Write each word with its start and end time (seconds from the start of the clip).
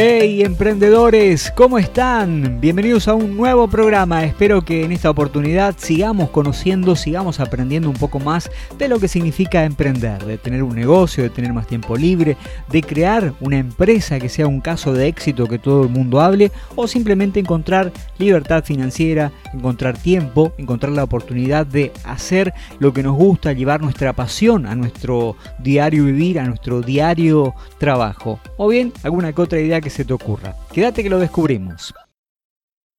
Hey 0.00 0.44
emprendedores, 0.44 1.50
¿cómo 1.56 1.76
están? 1.76 2.60
Bienvenidos 2.60 3.08
a 3.08 3.14
un 3.14 3.36
nuevo 3.36 3.66
programa. 3.66 4.22
Espero 4.22 4.62
que 4.62 4.84
en 4.84 4.92
esta 4.92 5.10
oportunidad 5.10 5.74
sigamos 5.76 6.30
conociendo, 6.30 6.94
sigamos 6.94 7.40
aprendiendo 7.40 7.90
un 7.90 7.96
poco 7.96 8.20
más 8.20 8.48
de 8.78 8.86
lo 8.86 9.00
que 9.00 9.08
significa 9.08 9.64
emprender, 9.64 10.24
de 10.24 10.38
tener 10.38 10.62
un 10.62 10.76
negocio, 10.76 11.24
de 11.24 11.30
tener 11.30 11.52
más 11.52 11.66
tiempo 11.66 11.96
libre, 11.96 12.36
de 12.70 12.80
crear 12.80 13.34
una 13.40 13.58
empresa 13.58 14.20
que 14.20 14.28
sea 14.28 14.46
un 14.46 14.60
caso 14.60 14.92
de 14.92 15.08
éxito 15.08 15.48
que 15.48 15.58
todo 15.58 15.82
el 15.82 15.88
mundo 15.88 16.20
hable 16.20 16.52
o 16.76 16.86
simplemente 16.86 17.40
encontrar 17.40 17.90
libertad 18.18 18.62
financiera, 18.62 19.32
encontrar 19.52 19.98
tiempo, 19.98 20.52
encontrar 20.58 20.92
la 20.92 21.02
oportunidad 21.02 21.66
de 21.66 21.90
hacer 22.04 22.54
lo 22.78 22.92
que 22.92 23.02
nos 23.02 23.16
gusta, 23.16 23.52
llevar 23.52 23.80
nuestra 23.80 24.12
pasión 24.12 24.64
a 24.66 24.76
nuestro 24.76 25.34
diario 25.58 26.04
vivir, 26.04 26.38
a 26.38 26.44
nuestro 26.44 26.82
diario 26.82 27.52
trabajo. 27.78 28.38
O 28.58 28.68
bien 28.68 28.92
alguna 29.02 29.32
que 29.32 29.42
otra 29.42 29.58
idea 29.58 29.80
que 29.80 29.87
se 29.90 30.04
te 30.04 30.12
ocurra. 30.12 30.56
Quédate 30.72 31.02
que 31.02 31.10
lo 31.10 31.18
descubrimos. 31.18 31.94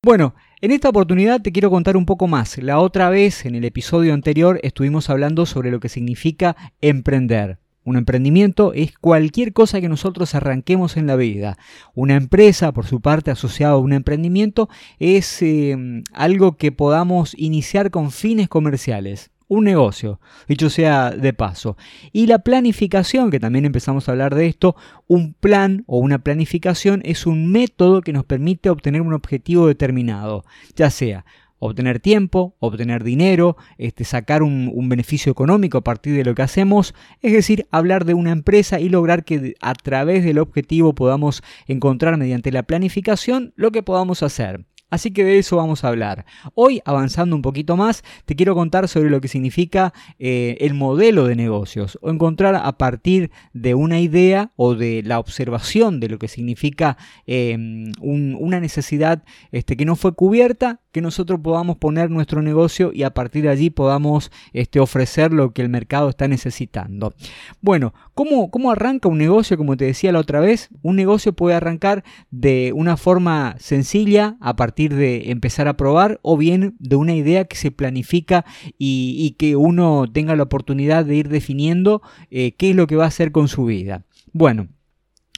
Bueno, 0.02 0.34
en 0.62 0.72
esta 0.72 0.90
oportunidad 0.90 1.42
te 1.42 1.52
quiero 1.52 1.70
contar 1.70 1.98
un 1.98 2.06
poco 2.06 2.28
más. 2.28 2.58
La 2.58 2.80
otra 2.80 3.10
vez, 3.10 3.46
en 3.46 3.56
el 3.56 3.66
episodio 3.66 4.14
anterior, 4.14 4.60
estuvimos 4.64 5.10
hablando 5.10 5.46
sobre 5.46 5.72
lo 5.72 5.80
que 5.80 5.90
significa 5.90 6.56
emprender. 6.82 7.60
Un 7.84 7.98
emprendimiento 7.98 8.74
es 8.74 8.98
cualquier 8.98 9.52
cosa 9.52 9.82
que 9.82 9.90
nosotros 9.90 10.36
arranquemos 10.36 10.96
en 10.96 11.08
la 11.08 11.16
vida. 11.16 11.58
Una 11.96 12.16
empresa, 12.16 12.72
por 12.72 12.86
su 12.86 13.02
parte, 13.02 13.32
asociada 13.32 13.74
a 13.74 13.78
un 13.78 13.94
emprendimiento, 13.94 14.70
es 15.00 15.42
eh, 15.42 15.76
algo 16.14 16.56
que 16.56 16.72
podamos 16.72 17.34
iniciar 17.38 17.90
con 17.90 18.12
fines 18.12 18.48
comerciales 18.48 19.32
un 19.50 19.66
negocio, 19.66 20.22
dicho 20.48 20.70
sea 20.70 21.12
de 21.12 21.34
paso. 21.34 21.76
Y 22.14 22.28
la 22.28 22.40
planificación, 22.40 23.32
que 23.32 23.40
también 23.42 23.66
empezamos 23.66 24.08
a 24.08 24.14
hablar 24.14 24.36
de 24.36 24.46
esto, 24.48 24.78
un 25.08 25.34
plan 25.34 25.84
o 25.88 25.98
una 25.98 26.20
planificación 26.20 27.02
es 27.04 27.26
un 27.26 27.52
método 27.52 28.02
que 28.02 28.14
nos 28.14 28.24
permite 28.24 28.70
obtener 28.70 29.02
un 29.02 29.14
objetivo 29.14 29.68
determinado, 29.68 30.46
ya 30.76 30.90
sea 30.90 31.26
obtener 31.62 32.00
tiempo, 32.00 32.56
obtener 32.60 33.04
dinero, 33.04 33.58
este, 33.78 34.06
sacar 34.06 34.44
un, 34.44 34.72
un, 34.74 34.88
beneficio 34.88 35.30
económico 35.30 35.80
a 35.80 35.84
partir 35.84 36.16
de 36.16 36.24
lo 36.24 36.34
que 36.34 36.42
hacemos, 36.42 36.96
es 37.22 37.34
decir, 37.34 37.68
hablar 37.70 38.06
de 38.06 38.14
una 38.14 38.32
empresa 38.32 38.80
y 38.80 38.88
lograr 38.88 39.26
que 39.26 39.56
a 39.60 39.74
través 39.74 40.24
del 40.24 40.40
objetivo 40.40 40.96
podamos 40.96 41.44
encontrar 41.68 42.16
mediante 42.18 42.54
la 42.54 42.64
planificación 42.64 43.52
lo 43.58 43.72
que 43.72 43.84
podamos 43.84 44.24
hacer. 44.24 44.66
Así 44.90 45.12
que 45.12 45.24
de 45.24 45.38
eso 45.38 45.58
vamos 45.58 45.84
a 45.84 45.90
hablar. 45.90 46.26
Hoy, 46.56 46.82
avanzando 46.86 47.36
un 47.36 47.42
poquito 47.42 47.78
más, 47.78 48.04
te 48.26 48.36
quiero 48.36 48.56
contar 48.56 48.88
sobre 48.88 49.10
lo 49.10 49.22
que 49.22 49.28
significa 49.28 49.94
eh, 50.18 50.58
el 50.60 50.74
modelo 50.74 51.28
de 51.28 51.36
negocios 51.36 51.98
o 52.02 52.10
encontrar 52.10 52.56
a 52.56 52.78
partir 52.78 53.32
de 53.54 53.76
una 53.76 54.00
idea 54.00 54.52
o 54.56 54.76
de 54.76 55.04
la 55.04 55.20
observación 55.20 56.00
de 56.00 56.10
lo 56.10 56.20
que 56.20 56.28
significa 56.28 56.98
em, 57.28 57.92
una 58.02 58.60
necesidad 58.60 59.24
este, 59.52 59.78
que 59.78 59.86
no 59.86 59.96
fue 59.96 60.14
cubierta, 60.14 60.82
que 60.92 61.02
nosotros 61.02 61.40
podamos 61.42 61.78
poner 61.78 62.10
nuestro 62.10 62.42
negocio 62.42 62.92
y 62.94 63.04
a 63.04 63.14
partir 63.14 63.44
de 63.44 63.50
allí 63.50 63.70
podamos 63.70 64.32
este, 64.54 64.80
ofrecer 64.80 65.34
lo 65.34 65.52
que 65.54 65.62
el 65.62 65.70
mercado 65.70 66.10
está 66.10 66.28
necesitando. 66.28 67.14
Bueno, 67.62 67.94
¿cómo, 68.14 68.50
¿cómo 68.50 68.72
arranca 68.72 69.10
un 69.10 69.18
negocio? 69.18 69.58
Como 69.58 69.78
te 69.78 69.86
decía 69.86 70.12
la 70.12 70.20
otra 70.20 70.40
vez, 70.40 70.70
un 70.82 70.96
negocio 70.96 71.34
puede 71.34 71.56
arrancar 71.56 72.04
de 72.32 72.72
una 72.76 72.98
forma 72.98 73.56
sencilla 73.60 74.38
a 74.42 74.56
partir 74.56 74.96
de 74.96 75.32
empezar 75.32 75.68
a 75.68 75.78
probar 75.78 76.20
o 76.22 76.38
bien 76.38 76.76
de 76.80 76.96
una 76.96 77.14
idea 77.14 77.46
que 77.46 77.56
se 77.56 77.72
planifica 77.72 78.46
y, 78.78 79.36
que 79.38 79.56
uno 79.56 80.06
tenga 80.12 80.36
la 80.36 80.44
oportunidad 80.44 81.06
de 81.06 81.16
ir 81.16 81.30
definiendo 81.30 82.02
eh, 82.32 82.54
qué 82.54 82.72
es 82.72 82.76
lo 82.76 82.88
que 82.88 82.96
va 82.96 83.06
a 83.06 83.08
hacer 83.08 83.32
con 83.32 83.48
su 83.48 83.66
vida. 83.66 84.04
Bueno, 84.34 84.68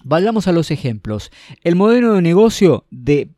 Vayamos 0.03 0.47
a 0.47 0.52
los 0.52 0.72
ejemplos. 0.72 1.31
El 1.63 1.75
modelo 1.75 2.13
de 2.13 2.22
negocio 2.22 2.85
de, 2.89 3.29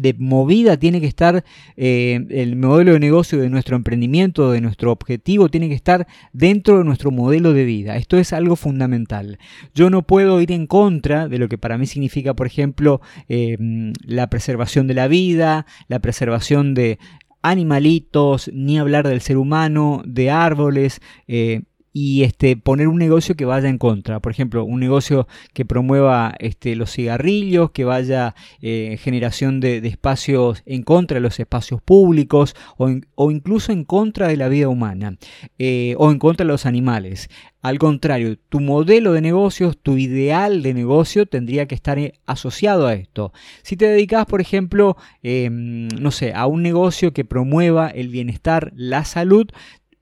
de 0.00 0.14
movida 0.18 0.78
tiene 0.78 1.00
que 1.00 1.06
estar, 1.06 1.44
eh, 1.76 2.24
el 2.30 2.56
modelo 2.56 2.94
de 2.94 3.00
negocio 3.00 3.38
de 3.38 3.50
nuestro 3.50 3.76
emprendimiento, 3.76 4.50
de 4.50 4.62
nuestro 4.62 4.92
objetivo, 4.92 5.50
tiene 5.50 5.68
que 5.68 5.74
estar 5.74 6.06
dentro 6.32 6.78
de 6.78 6.84
nuestro 6.84 7.10
modelo 7.10 7.52
de 7.52 7.64
vida. 7.64 7.96
Esto 7.96 8.16
es 8.16 8.32
algo 8.32 8.56
fundamental. 8.56 9.38
Yo 9.74 9.90
no 9.90 10.02
puedo 10.02 10.40
ir 10.40 10.52
en 10.52 10.66
contra 10.66 11.28
de 11.28 11.38
lo 11.38 11.48
que 11.48 11.58
para 11.58 11.76
mí 11.76 11.86
significa, 11.86 12.34
por 12.34 12.46
ejemplo, 12.46 13.02
em, 13.28 13.92
la 14.04 14.28
preservación 14.30 14.86
de 14.86 14.94
la 14.94 15.06
vida, 15.06 15.66
la 15.88 15.98
preservación 15.98 16.72
de 16.72 16.98
animalitos, 17.42 18.50
ni 18.54 18.78
hablar 18.78 19.06
del 19.06 19.20
ser 19.20 19.36
humano, 19.36 20.02
de 20.06 20.30
árboles. 20.30 21.00
Eh, 21.28 21.62
y 21.92 22.22
este, 22.22 22.56
poner 22.56 22.88
un 22.88 22.98
negocio 22.98 23.34
que 23.34 23.44
vaya 23.44 23.68
en 23.68 23.78
contra. 23.78 24.20
Por 24.20 24.32
ejemplo, 24.32 24.64
un 24.64 24.80
negocio 24.80 25.26
que 25.52 25.64
promueva 25.64 26.34
este, 26.38 26.76
los 26.76 26.92
cigarrillos, 26.92 27.70
que 27.72 27.84
vaya 27.84 28.34
eh, 28.62 28.98
generación 29.00 29.60
de, 29.60 29.78
espacios 29.78 30.62
en 30.66 30.82
contra 30.82 31.16
de 31.16 31.20
los 31.20 31.40
espacios 31.40 31.82
públicos 31.82 32.54
o, 32.76 33.30
incluso 33.30 33.72
en 33.72 33.84
contra 33.84 34.28
de 34.28 34.36
la 34.36 34.48
vida 34.48 34.68
humana 34.68 35.16
eh, 35.58 35.94
o 35.98 36.10
en 36.10 36.18
contra 36.18 36.44
de 36.44 36.52
los 36.52 36.66
animales. 36.66 37.28
Al 37.62 37.78
contrario, 37.78 38.38
tu 38.48 38.60
modelo 38.60 39.12
de 39.12 39.20
negocios, 39.20 39.76
tu 39.76 39.98
ideal 39.98 40.62
de 40.62 40.72
negocio 40.72 41.26
tendría 41.26 41.66
que 41.66 41.74
estar 41.74 41.98
eh, 41.98 42.14
asociado 42.24 42.86
a 42.86 42.94
esto. 42.94 43.34
Si 43.62 43.76
te 43.76 43.86
dedicas, 43.86 44.24
por 44.24 44.40
ejemplo, 44.40 44.96
em, 45.22 45.88
no 45.88 46.10
sé, 46.10 46.32
a 46.32 46.46
un 46.46 46.62
negocio 46.62 47.12
que 47.12 47.26
promueva 47.26 47.88
el 47.88 48.08
bienestar, 48.08 48.72
la 48.74 49.04
salud, 49.04 49.50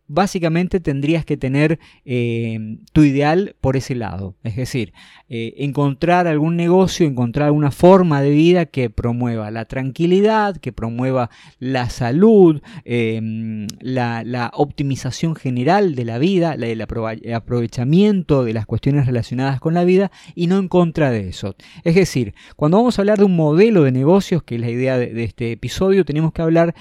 básicamente 0.08 0.80
tendrías 0.80 1.24
que 1.24 1.36
tener 1.36 1.78
eh, 2.04 2.78
tu 2.92 3.04
ideal 3.04 3.54
por 3.60 3.76
ese 3.76 3.94
lado. 3.94 4.34
Es 4.42 4.56
decir, 4.56 4.92
eh, 5.28 5.54
encontrar 5.58 6.26
algún 6.26 6.56
negocio, 6.56 7.06
encontrar 7.06 7.46
alguna 7.46 7.70
forma 7.70 8.22
de 8.22 8.30
vida 8.30 8.66
que 8.66 8.90
promueva 8.90 9.50
la 9.50 9.66
tranquilidad, 9.66 10.56
que 10.56 10.72
promueva 10.72 11.30
la 11.58 11.90
salud, 11.90 12.62
em, 12.84 13.66
la, 13.80 14.50
optimización 14.54 15.36
general 15.36 15.94
de 15.94 16.04
la 16.04 16.18
vida, 16.18 16.54
el 16.54 16.80
aprovechamiento 16.80 18.44
de 18.44 18.54
las 18.54 18.66
cuestiones 18.66 19.06
relacionadas 19.06 19.60
con 19.60 19.74
la 19.74 19.84
vida 19.84 20.10
y 20.34 20.46
no 20.46 20.58
en 20.58 20.68
contra 20.68 21.10
de 21.10 21.28
eso. 21.28 21.54
Es 21.84 21.94
decir, 21.94 22.34
cuando 22.56 22.78
vamos 22.78 22.98
a 22.98 23.02
hablar 23.02 23.18
de 23.18 23.24
un 23.24 23.36
modelo 23.36 23.84
de 23.84 23.92
negocios, 23.92 24.42
que 24.42 24.54
es 24.54 24.60
la 24.60 24.70
idea 24.70 24.96
de, 24.96 25.12
de 25.12 25.24
este 25.24 25.52
episodio, 25.52 26.04
tenemos 26.04 26.32
que 26.32 26.42
hablar 26.42 26.74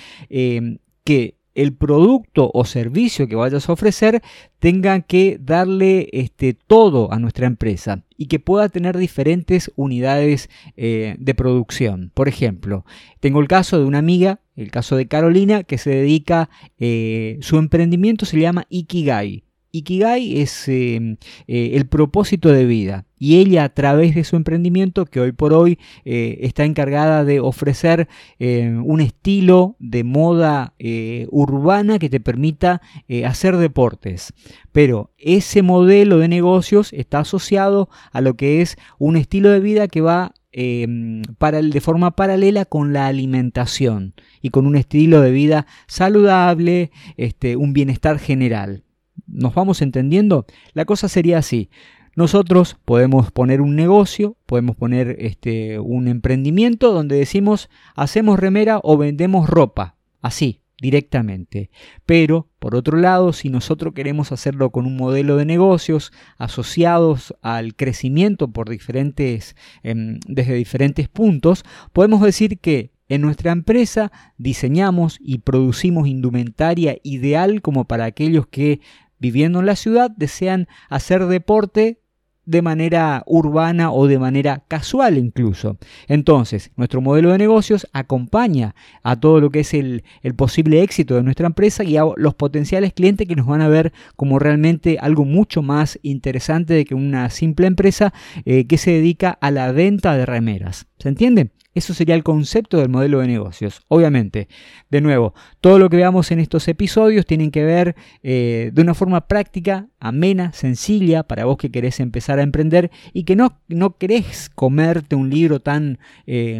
que 1.04 1.37
el 1.58 1.74
producto 1.74 2.52
o 2.54 2.66
servicio 2.66 3.28
que 3.28 3.36
vayas 3.36 3.68
a 3.68 3.74
ofrecer 3.74 4.22
tenga 4.60 5.02
que 5.02 5.40
darle 5.42 6.08
este, 6.14 6.54
todo 6.54 7.12
a 7.12 7.18
nuestra 7.18 7.48
empresa 7.48 8.04
y 8.16 8.28
que 8.28 8.40
pueda 8.40 8.70
tener 8.70 8.96
diferentes 8.96 9.72
unidades 9.76 10.50
eh, 10.78 11.16
de 11.18 11.34
producción. 11.34 12.12
Por 12.14 12.28
ejemplo, 12.28 12.86
tengo 13.20 13.42
el 13.42 13.48
caso 13.48 13.80
de 13.80 13.86
una 13.86 13.98
amiga, 13.98 14.40
el 14.56 14.70
caso 14.70 14.96
de 14.96 15.08
Carolina, 15.08 15.64
que 15.64 15.80
se 15.80 15.90
dedica, 15.90 16.50
eh, 16.78 17.40
su 17.42 17.58
emprendimiento 17.58 18.28
se 18.28 18.40
llama 18.40 18.68
Ikigai. 18.70 19.47
Ikigai 19.78 20.42
es 20.42 20.68
em, 20.68 21.18
eh, 21.48 21.72
el 21.74 21.88
propósito 21.88 22.50
de 22.50 22.66
vida 22.66 23.06
y 23.20 23.38
ella 23.38 23.64
a 23.64 23.70
través 23.70 24.14
de 24.16 24.24
su 24.24 24.36
emprendimiento 24.36 25.06
que 25.06 25.20
hoy 25.20 25.32
por 25.32 25.54
hoy 25.54 25.80
eh, 26.06 26.40
está 26.42 26.66
encargada 26.66 27.26
de 27.26 27.40
ofrecer 27.40 28.08
em, 28.38 28.86
un 28.86 29.02
estilo 29.02 29.76
de 29.80 30.04
moda 30.04 30.74
eh, 30.78 31.28
urbana 31.32 32.00
que 32.00 32.10
te 32.10 32.20
permita 32.20 32.82
hacer 33.26 33.58
deportes. 33.58 34.34
Pero 34.72 35.12
ese 35.18 35.62
modelo 35.62 36.18
de 36.20 36.28
negocios 36.28 36.94
está 36.94 37.20
asociado 37.20 37.90
a 38.12 38.22
lo 38.22 38.36
que 38.36 38.62
es 38.62 38.78
un 39.00 39.18
estilo 39.18 39.50
de 39.50 39.60
vida 39.60 39.88
que 39.88 40.02
va 40.02 40.34
em, 40.52 41.22
de 41.24 41.82
forma 41.82 42.16
paralela 42.16 42.66
con 42.66 42.94
la 42.94 43.08
alimentación 43.08 44.14
y 44.42 44.50
con 44.50 44.68
un 44.68 44.76
estilo 44.76 45.22
de 45.22 45.32
vida 45.32 45.66
saludable, 45.88 46.92
este, 47.16 47.56
un 47.56 47.74
bienestar 47.74 48.20
general 48.20 48.84
nos 49.28 49.54
vamos 49.54 49.82
entendiendo, 49.82 50.46
la 50.74 50.86
cosa 50.86 51.10
sería 51.10 51.38
así. 51.38 51.70
Nosotros 52.16 52.78
podemos 52.84 53.32
poner 53.32 53.62
un 53.62 53.76
negocio, 53.76 54.38
podemos 54.48 54.76
poner 54.76 55.18
este, 55.20 55.80
un 55.80 56.08
emprendimiento 56.08 56.92
donde 56.92 57.16
decimos 57.16 57.70
hacemos 57.96 58.40
remera 58.40 58.80
o 58.82 58.98
vendemos 58.98 59.48
ropa, 59.48 59.98
así, 60.22 60.62
directamente. 60.82 61.70
Pero, 62.06 62.48
por 62.60 62.76
otro 62.76 62.98
lado, 62.98 63.34
si 63.34 63.50
nosotros 63.50 63.94
queremos 63.94 64.32
hacerlo 64.32 64.72
con 64.72 64.86
un 64.86 64.96
modelo 64.96 65.38
de 65.38 65.46
negocios 65.46 66.12
asociados 66.38 67.36
al 67.42 67.76
crecimiento 67.76 68.48
por 68.48 68.70
diferentes, 68.70 69.56
em, 69.84 70.20
desde 70.28 70.56
diferentes 70.56 71.08
puntos, 71.10 71.64
podemos 71.94 72.22
decir 72.22 72.60
que 72.60 72.92
en 73.10 73.22
nuestra 73.22 73.52
empresa 73.52 74.12
diseñamos 74.38 75.18
y 75.22 75.40
producimos 75.40 76.08
indumentaria 76.08 76.98
ideal 77.04 77.62
como 77.62 77.86
para 77.86 78.06
aquellos 78.06 78.48
que 78.48 78.82
viviendo 79.20 79.60
en 79.60 79.66
la 79.66 79.76
ciudad 79.76 80.12
desean 80.16 80.68
hacer 80.90 81.26
deporte 81.26 82.02
de 82.48 82.62
manera 82.62 83.24
urbana 83.28 83.92
o 83.92 84.08
de 84.08 84.18
manera 84.18 84.64
casual 84.68 85.18
incluso. 85.18 85.78
Entonces, 86.08 86.72
nuestro 86.78 87.02
modelo 87.02 87.32
de 87.32 87.38
negocios 87.38 87.88
acompaña 87.92 88.74
a 89.04 89.20
todo 89.20 89.42
lo 89.42 89.52
que 89.52 89.60
es 89.60 89.74
el, 89.74 90.04
posible 90.36 90.82
éxito 90.82 91.16
de 91.16 91.24
nuestra 91.24 91.46
empresa 91.46 91.84
y 91.84 91.98
a 91.98 92.06
los 92.16 92.36
potenciales 92.36 92.94
clientes 92.94 93.28
que 93.28 93.36
nos 93.36 93.48
van 93.48 93.62
a 93.62 93.68
ver 93.68 93.92
como 94.16 94.40
realmente 94.40 94.98
algo 95.00 95.26
mucho 95.26 95.62
más 95.62 96.00
interesante 96.04 96.74
de 96.74 96.86
que 96.86 96.96
una 96.96 97.30
simple 97.30 97.68
empresa 97.68 98.14
eh, 98.46 98.66
que 98.66 98.78
se 98.78 98.92
dedica 98.92 99.38
a 99.42 99.52
la 99.52 99.74
venta 99.74 100.16
de 100.16 100.26
remeras. 100.26 100.88
¿Se 101.00 101.10
entiende? 101.10 101.52
Eso 101.78 101.94
sería 101.94 102.16
el 102.16 102.24
concepto 102.24 102.78
del 102.78 102.90
modelo 102.90 103.20
de 103.20 103.28
negocios. 103.28 103.84
Obviamente, 103.88 104.48
de 104.90 105.00
nuevo, 105.00 105.36
todo 105.62 105.78
lo 105.78 105.92
que 105.92 105.98
veamos 105.98 106.32
en 106.32 106.40
estos 106.40 106.68
episodios 106.68 107.28
tienen 107.28 107.52
que 107.52 107.64
ver 107.64 107.96
eh, 108.24 108.72
de 108.74 108.82
una 108.82 108.96
forma 108.96 109.28
práctica, 109.28 109.88
amena, 110.00 110.54
sencilla, 110.54 111.22
para 111.22 111.46
vos 111.46 111.58
que 111.58 111.70
querés 111.70 112.00
empezar 112.00 112.40
a 112.40 112.42
emprender 112.42 112.90
y 113.14 113.26
que 113.26 113.36
no, 113.36 113.60
no 113.68 113.96
querés 113.96 114.50
comerte 114.56 115.16
un 115.16 115.30
libro 115.30 115.60
tan 115.60 116.00
eh, 116.26 116.60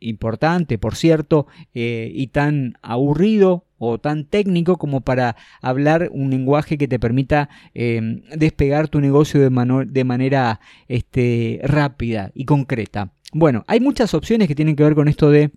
importante, 0.00 0.78
por 0.78 0.96
cierto, 0.96 1.46
eh, 1.72 2.10
y 2.12 2.26
tan 2.26 2.74
aburrido 2.82 3.66
o 3.78 3.98
tan 3.98 4.24
técnico 4.24 4.78
como 4.78 5.02
para 5.02 5.36
hablar 5.62 6.10
un 6.12 6.30
lenguaje 6.30 6.76
que 6.76 6.88
te 6.88 6.98
permita 6.98 7.48
despegar 7.72 8.88
tu 8.88 9.00
negocio 9.00 9.40
de, 9.40 9.86
de 9.86 10.04
manera 10.04 10.58
este, 10.88 11.60
rápida 11.62 12.32
y 12.34 12.46
concreta. 12.46 13.12
Bueno, 13.32 13.64
hay 13.68 13.80
muchas 13.80 14.14
opciones 14.14 14.48
que 14.48 14.54
tienen 14.54 14.76
que 14.76 14.82
ver 14.82 14.94
con 14.94 15.08
esto 15.08 15.30
de 15.30 15.52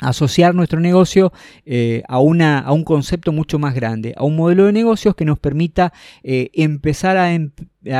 asociar 0.00 0.54
nuestro 0.54 0.80
negocio 0.80 1.32
eh, 1.64 2.02
a, 2.08 2.18
una, 2.18 2.58
a, 2.58 2.72
un 2.72 2.84
concepto 2.84 3.32
mucho 3.32 3.58
más 3.58 3.74
grande, 3.74 4.14
a 4.16 4.24
un 4.24 4.36
modelo 4.36 4.66
de 4.66 4.72
negocios 4.72 5.14
que 5.14 5.24
nos 5.24 5.38
permita 5.38 5.92
eh, 6.22 6.50
empezar 6.54 7.16
a, 7.16 7.32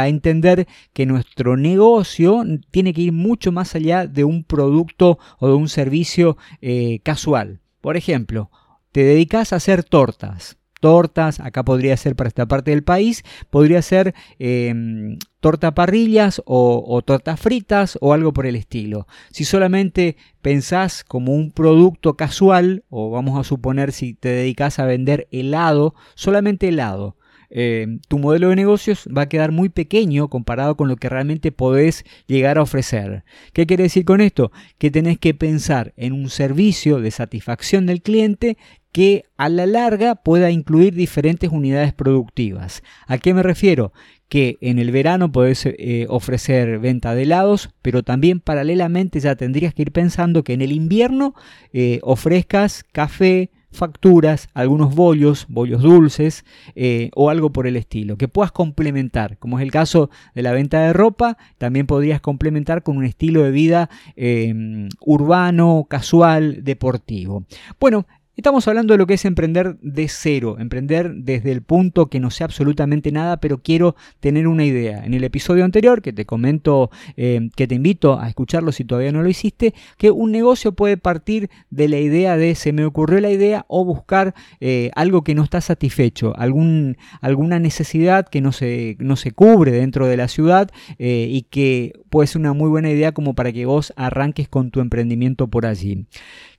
entender 0.06 0.66
que 0.92 1.06
nuestro 1.06 1.56
negocio 1.56 2.42
tiene 2.70 2.92
que 2.94 3.02
ir 3.02 3.12
mucho 3.12 3.52
más 3.52 3.74
allá 3.74 4.06
de 4.06 4.24
un 4.24 4.44
producto 4.44 5.18
o 5.38 5.48
de 5.48 5.54
un 5.54 5.68
servicio 5.68 6.36
eh, 6.62 7.00
casual. 7.02 7.60
Por 7.80 7.96
ejemplo, 7.96 8.50
te 8.92 9.04
dedicas 9.04 9.52
a 9.52 9.56
hacer 9.56 9.84
tortas 9.84 10.56
tortas, 10.84 11.40
acá 11.40 11.64
podría 11.64 11.96
ser 11.96 12.14
para 12.14 12.28
esta 12.28 12.44
parte 12.44 12.70
del 12.70 12.84
país, 12.84 13.24
podría 13.48 13.80
ser 13.80 14.14
em, 14.38 15.16
torta 15.40 15.74
parrillas 15.74 16.42
o, 16.44 16.84
o, 16.86 17.00
tortas 17.00 17.40
fritas 17.40 17.96
o 18.02 18.12
algo 18.12 18.34
por 18.34 18.44
el 18.44 18.54
estilo. 18.54 19.06
Si 19.30 19.46
solamente 19.46 20.18
pensás 20.42 21.02
como 21.02 21.32
un 21.32 21.52
producto 21.52 22.18
casual, 22.18 22.84
o 22.90 23.08
vamos 23.08 23.40
a 23.40 23.44
suponer 23.44 23.92
si 23.92 24.12
te 24.12 24.28
dedicas 24.28 24.78
a 24.78 24.84
vender 24.84 25.26
helado, 25.30 25.94
solamente 26.16 26.68
helado, 26.68 27.16
eh, 27.50 27.98
tu 28.08 28.18
modelo 28.18 28.48
de 28.50 28.56
negocios 28.56 29.08
va 29.16 29.22
a 29.22 29.28
quedar 29.28 29.52
muy 29.52 29.68
pequeño 29.68 30.28
comparado 30.28 30.76
con 30.76 30.88
lo 30.88 30.96
que 30.96 31.08
realmente 31.08 31.52
podés 31.52 32.04
llegar 32.26 32.58
a 32.58 32.62
ofrecer. 32.62 33.24
¿Qué 33.52 33.66
quiere 33.66 33.84
decir 33.84 34.04
con 34.04 34.20
esto? 34.20 34.52
Que 34.78 34.90
tenés 34.90 35.18
que 35.18 35.34
pensar 35.34 35.92
en 35.96 36.12
un 36.12 36.30
servicio 36.30 37.00
de 37.00 37.10
satisfacción 37.10 37.86
del 37.86 38.02
cliente 38.02 38.56
que 38.94 39.24
a 39.36 39.48
la 39.48 39.66
larga 39.66 40.14
pueda 40.14 40.52
incluir 40.52 40.94
diferentes 40.94 41.50
unidades 41.50 41.92
productivas. 41.92 42.84
¿A 43.08 43.18
qué 43.18 43.34
me 43.34 43.42
refiero? 43.42 43.92
Que 44.28 44.56
en 44.60 44.78
el 44.78 44.92
verano 44.92 45.32
podés 45.32 45.66
eh, 45.66 46.06
ofrecer 46.08 46.78
venta 46.78 47.12
de 47.12 47.24
helados, 47.24 47.70
pero 47.82 48.04
también 48.04 48.38
paralelamente 48.38 49.18
ya 49.18 49.34
tendrías 49.34 49.74
que 49.74 49.82
ir 49.82 49.90
pensando 49.90 50.44
que 50.44 50.52
en 50.52 50.62
el 50.62 50.70
invierno 50.70 51.34
eh, 51.72 51.98
ofrezcas 52.02 52.84
café, 52.84 53.50
facturas, 53.74 54.48
algunos 54.54 54.94
bollos, 54.94 55.46
bollos 55.48 55.82
dulces 55.82 56.44
eh, 56.74 57.10
o 57.14 57.30
algo 57.30 57.52
por 57.52 57.66
el 57.66 57.76
estilo, 57.76 58.16
que 58.16 58.28
puedas 58.28 58.52
complementar, 58.52 59.38
como 59.38 59.58
es 59.58 59.62
el 59.62 59.70
caso 59.70 60.10
de 60.34 60.42
la 60.42 60.52
venta 60.52 60.80
de 60.80 60.92
ropa, 60.92 61.36
también 61.58 61.86
podrías 61.86 62.20
complementar 62.20 62.82
con 62.82 62.96
un 62.96 63.04
estilo 63.04 63.42
de 63.42 63.50
vida 63.50 63.90
em, 64.16 64.88
urbano, 65.00 65.86
casual, 65.88 66.64
deportivo. 66.64 67.44
Bueno, 67.78 68.06
Estamos 68.36 68.66
hablando 68.66 68.94
de 68.94 68.98
lo 68.98 69.06
que 69.06 69.14
es 69.14 69.24
emprender 69.26 69.76
de 69.80 70.08
cero, 70.08 70.56
emprender 70.58 71.14
desde 71.14 71.52
el 71.52 71.62
punto 71.62 72.06
que 72.06 72.18
no 72.18 72.32
sé 72.32 72.42
absolutamente 72.42 73.12
nada, 73.12 73.36
pero 73.36 73.58
quiero 73.58 73.94
tener 74.18 74.48
una 74.48 74.64
idea. 74.64 75.04
En 75.04 75.14
el 75.14 75.22
episodio 75.22 75.64
anterior, 75.64 76.02
que 76.02 76.12
te 76.12 76.26
comento, 76.26 76.90
eh, 77.16 77.48
que 77.54 77.68
te 77.68 77.76
invito 77.76 78.18
a 78.18 78.28
escucharlo 78.28 78.72
si 78.72 78.84
todavía 78.84 79.12
no 79.12 79.22
lo 79.22 79.28
hiciste, 79.28 79.72
que 79.98 80.10
un 80.10 80.32
negocio 80.32 80.72
puede 80.72 80.96
partir 80.96 81.48
de 81.70 81.86
la 81.86 82.00
idea 82.00 82.36
de 82.36 82.56
se 82.56 82.72
me 82.72 82.84
ocurrió 82.84 83.20
la 83.20 83.30
idea 83.30 83.66
o 83.68 83.84
buscar 83.84 84.34
eh, 84.58 84.90
algo 84.96 85.22
que 85.22 85.36
no 85.36 85.44
está 85.44 85.60
satisfecho, 85.60 86.34
alguna 86.36 87.58
necesidad 87.60 88.26
que 88.26 88.40
no 88.40 88.50
se, 88.50 88.96
no 88.98 89.14
se 89.14 89.30
cubre 89.30 89.70
dentro 89.70 90.08
de 90.08 90.16
la 90.16 90.26
ciudad 90.26 90.72
eh, 90.98 91.28
y 91.30 91.42
que 91.42 91.92
puede 92.10 92.26
ser 92.26 92.40
una 92.40 92.52
muy 92.52 92.68
buena 92.68 92.90
idea 92.90 93.12
como 93.12 93.34
para 93.34 93.52
que 93.52 93.64
vos 93.64 93.92
arranques 93.94 94.48
con 94.48 94.72
tu 94.72 94.80
emprendimiento 94.80 95.46
por 95.46 95.66
allí. 95.66 96.06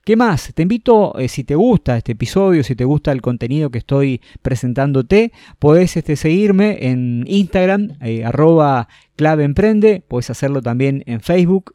¿Qué 0.06 0.14
más? 0.14 0.52
Te 0.54 0.62
invito, 0.62 1.18
eh, 1.18 1.26
si 1.26 1.42
te 1.42 1.56
gusta 1.56 1.96
este 1.96 2.12
episodio, 2.12 2.62
si 2.62 2.76
te 2.76 2.84
gusta 2.84 3.10
el 3.10 3.20
contenido 3.20 3.70
que 3.70 3.78
estoy 3.78 4.20
presentándote, 4.40 5.32
podés 5.58 5.96
este, 5.96 6.14
seguirme 6.14 6.78
en 6.88 7.24
Instagram, 7.26 7.96
eh, 8.00 8.24
arroba 8.24 8.86
clave 9.16 9.42
emprende, 9.42 10.04
puedes 10.06 10.30
hacerlo 10.30 10.62
también 10.62 11.02
en 11.06 11.22
Facebook, 11.22 11.74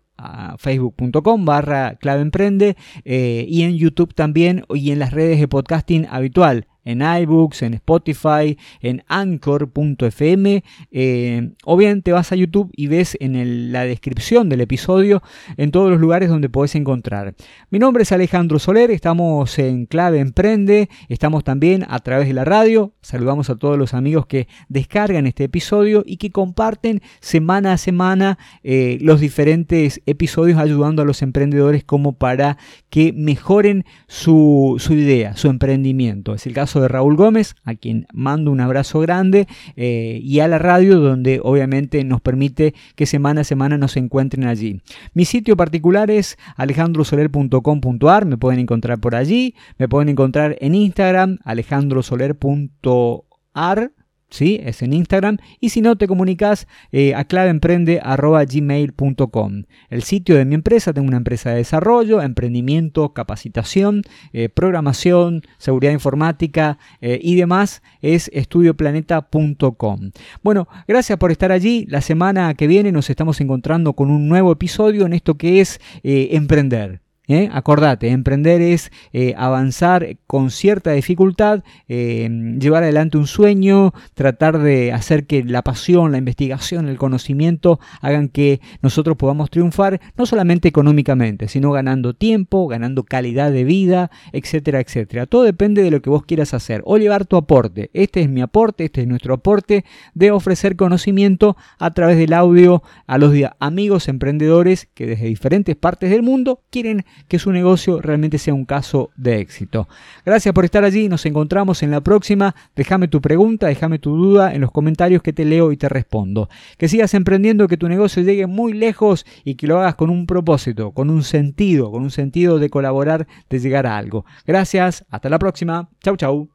facebook.com 0.60 1.44
barra 1.44 1.96
clave 1.96 2.22
emprende 2.22 2.78
eh, 3.04 3.46
y 3.50 3.64
en 3.64 3.76
YouTube 3.76 4.14
también 4.14 4.64
y 4.74 4.92
en 4.92 5.00
las 5.00 5.12
redes 5.12 5.38
de 5.40 5.50
podcasting 5.50 6.08
habitual 6.10 6.68
en 6.86 7.02
iBooks, 7.02 7.62
en 7.64 7.74
Spotify, 7.76 8.58
en 8.82 9.04
Anchor.fm 9.08 10.64
eh, 10.92 11.52
o 11.64 11.78
bien 11.78 12.02
te 12.02 12.12
vas 12.12 12.32
a 12.32 12.36
YouTube 12.36 12.72
y 12.76 12.88
ves 12.88 13.18
en 13.20 13.72
la 13.72 13.86
descripción 13.86 14.50
del 14.50 14.62
episodio 14.62 15.22
en 15.58 15.72
todos 15.72 15.90
los 15.90 16.00
lugares 16.00 16.30
donde 16.30 16.50
puedes 16.50 16.76
encontrar. 16.76 17.36
Mi 17.70 17.80
nombre 17.80 18.04
es 18.04 18.12
Alejandro 18.12 18.60
Soler, 18.60 18.92
estamos 18.92 19.58
en 19.60 19.86
Clave 19.86 20.20
Emprende, 20.20 20.90
estamos 21.10 21.44
también 21.44 21.86
a 21.88 22.00
través 22.00 22.28
de 22.28 22.34
la 22.34 22.46
radio, 22.46 22.94
saludamos 23.02 23.50
a 23.50 23.56
todos 23.56 23.78
los 23.78 23.94
amigos 23.94 24.26
que 24.26 24.48
descargan 24.70 25.28
este 25.28 25.46
episodio 25.46 26.04
y 26.06 26.18
que 26.18 26.32
comparten 26.32 27.02
semana 27.20 27.74
a 27.74 27.78
semana 27.78 28.38
eh, 28.64 28.98
los 29.02 29.20
diferentes 29.20 30.02
episodios 30.06 30.60
ayudando 30.60 31.02
a 31.02 31.06
los 31.06 31.22
emprendedores 31.22 31.84
como 31.84 32.14
para 32.14 32.58
que 32.90 33.14
mejoren 33.14 33.86
su, 34.08 34.76
su 34.80 34.94
idea, 34.94 35.36
su 35.36 35.48
emprendimiento. 35.48 36.34
Es 36.34 36.46
el 36.48 36.54
de 36.80 36.88
Raúl 36.88 37.16
Gómez, 37.16 37.56
a 37.64 37.74
quien 37.76 38.08
mando 38.14 38.52
un 38.52 38.62
abrazo 38.62 39.00
grande, 39.00 39.48
eh, 39.76 40.20
y 40.24 40.40
a 40.40 40.48
la 40.48 40.60
radio, 40.60 41.00
donde 41.00 41.40
obviamente 41.44 42.04
nos 42.04 42.22
permite 42.22 42.74
que 42.96 43.06
semana 43.06 43.42
a 43.42 43.44
semana 43.44 43.78
nos 43.78 43.98
encuentren 43.98 44.46
allí. 44.46 44.82
Mi 45.14 45.26
sitio 45.26 45.58
particular 45.58 46.10
es 46.12 46.38
alejandrosoler.com.ar, 46.56 48.26
me 48.26 48.38
pueden 48.38 48.60
encontrar 48.60 49.00
por 49.00 49.16
allí, 49.16 49.56
me 49.78 49.90
pueden 49.90 50.10
encontrar 50.10 50.58
en 50.62 50.76
Instagram, 50.76 51.40
alejandrosoler.ar 51.44 53.92
¿sí? 54.32 54.60
Es 54.64 54.82
en 54.82 54.94
Instagram. 54.94 55.38
Y 55.60 55.70
si 55.70 55.82
no, 55.82 55.96
te 55.98 56.08
comunicas 56.08 56.68
eh, 56.92 57.14
a 57.14 57.26
claveemprende.gmail.com. 57.26 59.64
El 59.90 60.04
sitio 60.04 60.36
de 60.36 60.46
mi 60.46 60.56
empresa, 60.56 60.94
tengo 60.94 61.08
una 61.08 61.18
empresa 61.18 61.52
de 61.52 61.58
desarrollo, 61.58 62.24
emprendimiento, 62.24 63.14
capacitación, 63.14 64.02
eh, 64.34 64.50
programación, 64.50 65.44
seguridad 65.60 65.92
informática 65.92 66.80
eh, 67.02 67.20
y 67.22 67.36
demás, 67.36 67.84
es 68.02 68.32
estudioplaneta.com. 68.34 70.12
Bueno, 70.42 70.68
gracias 70.88 71.20
por 71.20 71.32
estar 71.32 71.52
allí. 71.52 71.86
La 71.90 72.02
semana 72.02 72.56
que 72.56 72.66
viene 72.68 72.92
nos 72.92 73.10
estamos 73.10 73.40
encontrando 73.42 73.94
con 73.94 74.10
un 74.10 74.28
nuevo 74.28 74.52
episodio 74.52 75.06
en 75.06 75.14
esto 75.14 75.36
que 75.36 75.62
es 75.62 75.80
emprender. 76.04 77.02
¿Eh? 77.34 77.50
Acordate, 77.52 78.10
emprender 78.10 78.62
es 78.62 78.92
eh, 79.14 79.34
avanzar 79.38 80.18
con 80.28 80.52
cierta 80.52 80.92
dificultad, 80.92 81.64
eh, 81.88 82.30
llevar 82.60 82.84
adelante 82.84 83.18
un 83.18 83.28
sueño, 83.28 83.94
tratar 84.14 84.60
de 84.60 84.92
hacer 84.92 85.26
que 85.26 85.44
la 85.44 85.62
pasión, 85.62 86.12
la 86.12 86.18
investigación, 86.18 86.88
el 86.88 86.98
conocimiento 86.98 87.80
hagan 88.02 88.30
que 88.30 88.62
nosotros 88.82 89.18
podamos 89.18 89.50
triunfar, 89.50 90.00
no 90.18 90.26
solamente 90.26 90.68
económicamente, 90.68 91.48
sino 91.48 91.72
ganando 91.72 92.14
tiempo, 92.14 92.68
ganando 92.68 93.04
calidad 93.04 93.52
de 93.52 93.64
vida, 93.64 94.12
etcétera, 94.32 94.80
etcétera. 94.80 95.26
Todo 95.26 95.44
depende 95.44 95.84
de 95.84 95.92
lo 95.92 96.02
que 96.02 96.10
vos 96.10 96.26
quieras 96.26 96.54
hacer 96.54 96.82
o 96.86 96.98
llevar 96.98 97.26
tu 97.26 97.38
aporte. 97.38 97.90
Este 97.94 98.22
es 98.22 98.30
mi 98.30 98.42
aporte, 98.42 98.86
este 98.86 99.02
es 99.02 99.08
nuestro 99.08 99.34
aporte 99.34 99.86
de 100.14 100.32
ofrecer 100.32 100.76
conocimiento 100.76 101.58
a 101.80 101.92
través 101.92 102.18
del 102.18 102.34
audio 102.34 102.84
a 103.08 103.18
los 103.18 103.34
amigos 103.60 104.08
emprendedores 104.08 104.88
que 104.94 105.06
desde 105.06 105.26
diferentes 105.28 105.76
partes 105.76 106.10
del 106.10 106.24
mundo 106.24 106.62
quieren 106.70 107.06
que 107.28 107.40
su 107.40 107.52
negocio 107.52 108.02
realmente 108.02 108.38
sea 108.38 108.54
un 108.54 108.66
caso 108.66 109.12
de 109.16 109.40
éxito. 109.40 109.88
Gracias 110.26 110.54
por 110.54 110.66
estar 110.66 110.84
allí, 110.84 111.10
nos 111.10 111.26
encontramos 111.26 111.84
en 111.84 111.92
la 111.92 112.02
próxima. 112.02 112.56
Déjame 112.76 113.08
tu 113.08 113.22
pregunta, 113.22 113.68
déjame 113.68 114.00
tu 114.00 114.16
duda 114.16 114.54
en 114.54 114.62
los 114.62 114.72
comentarios 114.72 115.22
que 115.22 115.34
te 115.34 115.46
leo 115.46 115.72
y 115.72 115.78
te 115.78 115.90
respondo. 115.90 116.50
Que 116.78 116.88
sigas 116.88 117.14
emprendiendo, 117.14 117.68
que 117.68 117.78
tu 117.78 117.88
negocio 117.88 118.24
llegue 118.24 118.48
muy 118.48 118.74
lejos 118.74 119.26
y 119.44 119.56
que 119.56 119.68
lo 119.68 119.80
hagas 119.80 119.96
con 119.96 120.10
un 120.10 120.26
propósito, 120.26 120.92
con 120.92 121.10
un 121.10 121.24
sentido, 121.24 121.92
con 121.92 122.04
un 122.04 122.12
sentido 122.12 122.60
de 122.60 122.70
colaborar, 122.70 123.28
de 123.50 123.60
llegar 123.60 123.88
a 123.88 123.98
algo. 123.98 124.26
Gracias, 124.46 125.06
hasta 125.10 125.30
la 125.30 125.40
próxima. 125.40 125.90
Chau, 126.04 126.18
chau. 126.18 126.50